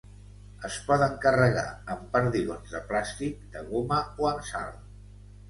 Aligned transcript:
Es 0.69 0.77
poden 0.85 1.11
carregar 1.25 1.65
amb 1.97 2.07
perdigons 2.15 2.73
de 2.77 2.81
plàstic, 2.93 3.45
de 3.59 3.63
goma 3.69 4.01
o 4.27 4.31
amb 4.33 4.51
sal. 4.51 4.75